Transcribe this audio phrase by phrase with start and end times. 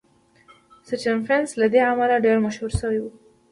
[0.87, 3.05] سټېفنس له دې امله ډېر مشهور شوی و